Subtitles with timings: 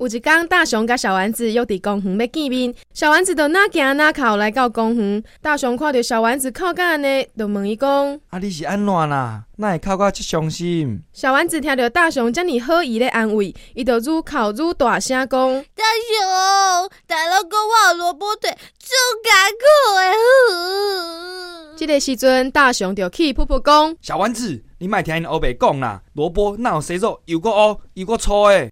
[0.00, 5.22] 有一天，大雄甲小丸子约伫公园要见面，小丸子就那行那靠来到公园。
[5.42, 9.42] 大雄看到小丸子靠近呢，就问伊讲：“啊，你是安怎啦？
[9.58, 15.28] 那会靠我这伤心？”小丸子听到大雄这么好意的安慰，伊就愈哭愈大声讲
[15.76, 19.30] ：“大雄，大老公，我有萝卜腿，就艰
[19.60, 19.66] 苦
[20.96, 28.70] 的。”这个时阵，大雄就气噗噗讲：“小丸子，你莫听因欧白讲啦，萝卜那有谁肉，又个哦，又个粗的。”